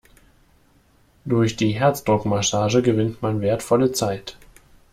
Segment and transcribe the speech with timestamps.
[1.25, 4.35] Durch die Herzdruckmassage gewinnt man wertvolle Zeit.